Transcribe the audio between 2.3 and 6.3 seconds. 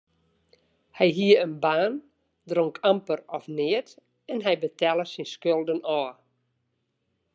dronk amper of neat en hy betelle syn skulden ôf.